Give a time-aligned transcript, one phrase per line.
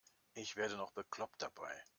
[0.33, 1.79] Ich werde noch bekloppt dabei.